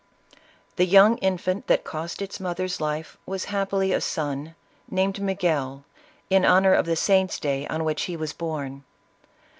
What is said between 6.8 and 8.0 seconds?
the saint's day on ISABELLA OF CASTILE. 129